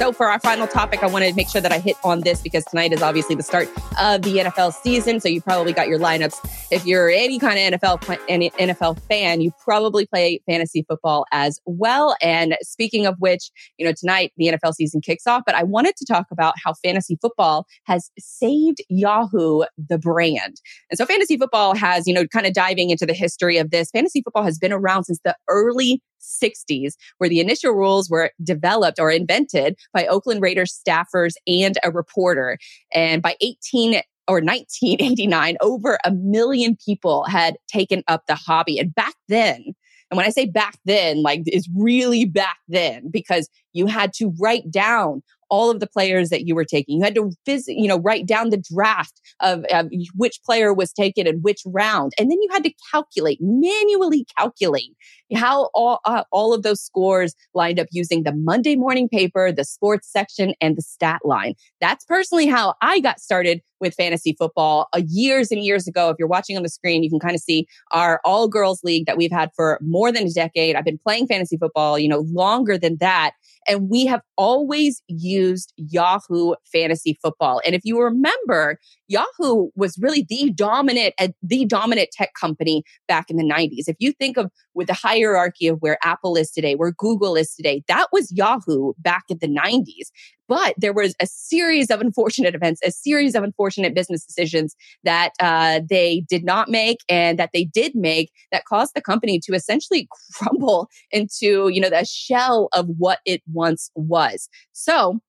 [0.00, 2.40] So, for our final topic, I want to make sure that I hit on this
[2.40, 3.68] because tonight is obviously the start
[4.00, 5.20] of the NFL season.
[5.20, 6.59] So, you probably got your lineups.
[6.70, 11.58] If you're any kind of NFL any NFL fan, you probably play fantasy football as
[11.66, 12.16] well.
[12.22, 15.42] And speaking of which, you know, tonight the NFL season kicks off.
[15.44, 20.60] But I wanted to talk about how fantasy football has saved Yahoo, the brand.
[20.90, 23.90] And so, fantasy football has, you know, kind of diving into the history of this.
[23.90, 28.98] Fantasy football has been around since the early 60s, where the initial rules were developed
[28.98, 32.58] or invented by Oakland Raiders staffers and a reporter.
[32.94, 38.78] And by 18 or 1989, over a million people had taken up the hobby.
[38.78, 39.74] And back then,
[40.10, 44.32] and when I say back then, like it's really back then because you had to
[44.40, 46.98] write down all of the players that you were taking.
[46.98, 50.92] You had to visit, you know, write down the draft of, of which player was
[50.92, 52.12] taken and which round.
[52.18, 54.94] And then you had to calculate, manually calculate
[55.34, 59.64] how all, uh, all of those scores lined up using the Monday morning paper, the
[59.64, 61.54] sports section, and the stat line.
[61.80, 66.10] That's personally how I got started with fantasy football uh, years and years ago.
[66.10, 69.06] If you're watching on the screen, you can kind of see our all girls league
[69.06, 70.76] that we've had for more than a decade.
[70.76, 73.32] I've been playing fantasy football, you know, longer than that.
[73.68, 77.60] And we have always used Yahoo fantasy football.
[77.64, 83.28] And if you remember, Yahoo was really the dominant, uh, the dominant tech company back
[83.28, 83.84] in the 90s.
[83.86, 87.54] If you think of with the hierarchy of where Apple is today, where Google is
[87.54, 90.10] today, that was Yahoo back in the 90s.
[90.48, 95.30] But there was a series of unfortunate events, a series of unfortunate business decisions that
[95.38, 99.54] uh, they did not make and that they did make that caused the company to
[99.54, 104.48] essentially crumble into, you know, the shell of what it once was.
[104.72, 105.20] So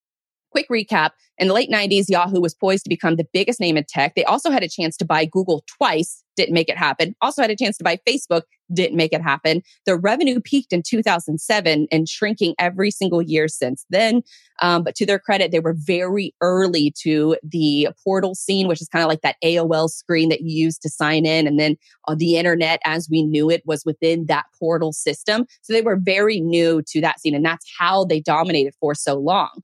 [0.52, 1.11] quick recap.
[1.38, 4.13] In the late 90s, Yahoo was poised to become the biggest name in tech.
[4.16, 7.16] They also had a chance to buy Google twice, didn't make it happen.
[7.21, 9.61] Also had a chance to buy Facebook, didn't make it happen.
[9.85, 14.22] The revenue peaked in 2007 and shrinking every single year since then.
[14.61, 18.88] Um, but to their credit, they were very early to the portal scene, which is
[18.88, 21.47] kind of like that AOL screen that you use to sign in.
[21.47, 21.75] And then
[22.07, 25.45] uh, the internet as we knew it was within that portal system.
[25.61, 27.34] So they were very new to that scene.
[27.34, 29.61] And that's how they dominated for so long.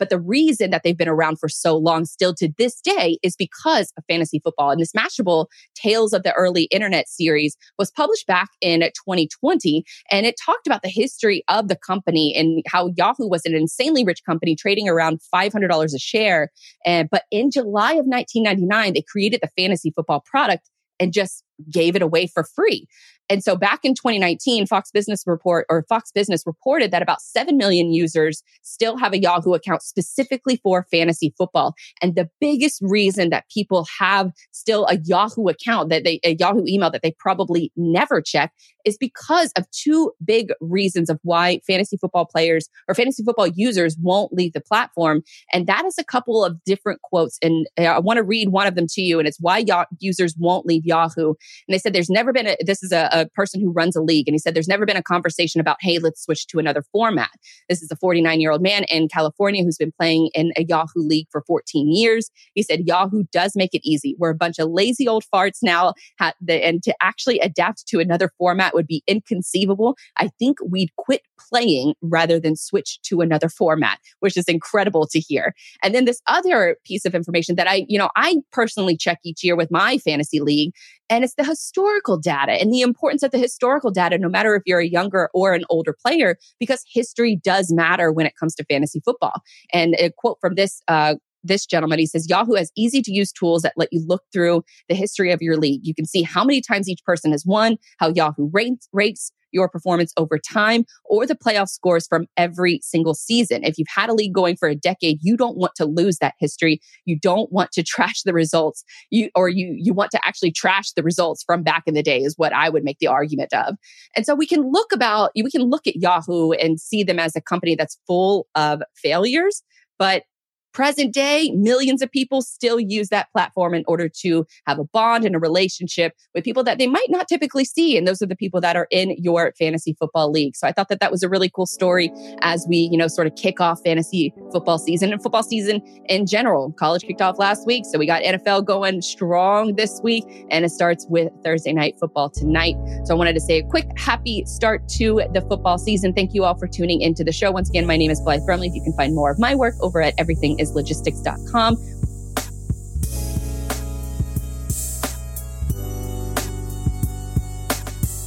[0.00, 3.36] But the reason that they've been around for so long still to this day is
[3.36, 4.70] because of fantasy football.
[4.70, 5.46] And this Mashable
[5.76, 9.84] Tales of the Early Internet series was published back in 2020.
[10.10, 14.04] And it talked about the history of the company and how Yahoo was an insanely
[14.04, 16.50] rich company trading around $500 a share.
[16.84, 20.68] And, but in July of 1999, they created the fantasy football product
[20.98, 22.86] and just gave it away for free.
[23.30, 27.56] And so back in 2019, Fox Business Report or Fox Business reported that about 7
[27.56, 31.74] million users still have a Yahoo account specifically for fantasy football.
[32.02, 36.64] And the biggest reason that people have still a Yahoo account that they, a Yahoo
[36.66, 38.52] email that they probably never check
[38.84, 43.96] is because of two big reasons of why fantasy football players or fantasy football users
[44.00, 45.22] won't leave the platform.
[45.52, 47.38] And that is a couple of different quotes.
[47.42, 49.18] And uh, I want to read one of them to you.
[49.18, 49.64] And it's why
[49.98, 51.28] users won't leave Yahoo.
[51.28, 51.36] And
[51.68, 54.28] they said there's never been a, this is a, a person who runs a league.
[54.28, 57.30] And he said there's never been a conversation about, hey, let's switch to another format.
[57.68, 61.00] This is a 49 year old man in California who's been playing in a Yahoo
[61.00, 62.30] league for 14 years.
[62.54, 64.16] He said Yahoo does make it easy.
[64.18, 65.94] We're a bunch of lazy old farts now.
[66.20, 69.96] and to actually adapt to another format would be inconceivable.
[70.16, 75.20] I think we'd quit playing rather than switch to another format, which is incredible to
[75.20, 75.54] hear.
[75.82, 79.42] And then this other piece of information that I, you know, I personally check each
[79.42, 80.72] year with my fantasy league
[81.10, 84.62] and it's the historical data and the importance of the historical data, no matter if
[84.64, 88.64] you're a younger or an older player, because history does matter when it comes to
[88.64, 89.42] fantasy football.
[89.72, 91.98] And a quote from this uh, this gentleman.
[91.98, 95.30] He says Yahoo has easy to use tools that let you look through the history
[95.32, 95.80] of your league.
[95.84, 99.68] You can see how many times each person has won, how Yahoo rates, rates your
[99.68, 103.64] performance over time, or the playoff scores from every single season.
[103.64, 106.34] If you've had a league going for a decade, you don't want to lose that
[106.38, 106.80] history.
[107.04, 108.84] You don't want to trash the results.
[109.10, 112.20] You or you you want to actually trash the results from back in the day
[112.20, 113.76] is what I would make the argument of.
[114.16, 117.36] And so we can look about we can look at Yahoo and see them as
[117.36, 119.62] a company that's full of failures,
[119.98, 120.24] but
[120.72, 125.24] present day, millions of people still use that platform in order to have a bond
[125.24, 127.96] and a relationship with people that they might not typically see.
[127.96, 130.56] And those are the people that are in your fantasy football league.
[130.56, 132.12] So I thought that that was a really cool story
[132.42, 136.26] as we, you know, sort of kick off fantasy football season and football season in
[136.26, 136.72] general.
[136.72, 137.84] College kicked off last week.
[137.90, 142.30] So we got NFL going strong this week and it starts with Thursday night football
[142.30, 142.76] tonight.
[143.04, 146.12] So I wanted to say a quick happy start to the football season.
[146.12, 147.50] Thank you all for tuning into the show.
[147.50, 148.74] Once again, my name is Blythe Brumleve.
[148.74, 151.76] You can find more of my work over at everything islogistics.com.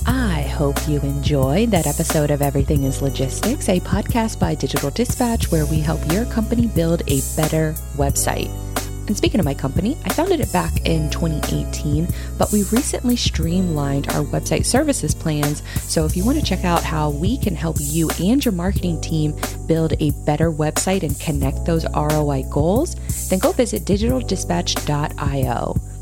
[0.06, 5.52] I hope you enjoyed that episode of Everything is Logistics, a podcast by Digital Dispatch
[5.52, 8.73] where we help your company build a better website.
[9.08, 12.08] And speaking of my company, I founded it back in 2018,
[12.38, 15.64] but we recently streamlined our website services plans.
[15.82, 19.02] So if you want to check out how we can help you and your marketing
[19.02, 19.36] team
[19.68, 22.96] build a better website and connect those ROI goals,
[23.30, 25.93] then go visit digitaldispatch.io.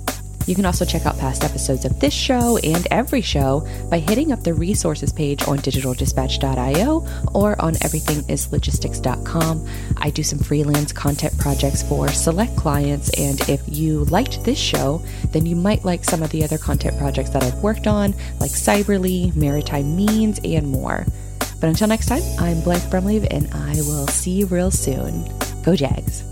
[0.47, 4.31] You can also check out past episodes of this show and every show by hitting
[4.31, 9.67] up the resources page on digitaldispatch.io or on everythingislogistics.com.
[9.97, 15.01] I do some freelance content projects for select clients, and if you liked this show,
[15.29, 18.51] then you might like some of the other content projects that I've worked on, like
[18.51, 21.05] Cyberly, Maritime Means, and more.
[21.59, 25.31] But until next time, I'm Blythe Brumleve, and I will see you real soon.
[25.63, 26.30] Go Jags!